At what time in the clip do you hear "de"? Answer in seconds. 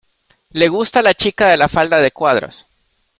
1.49-1.57, 2.01-2.09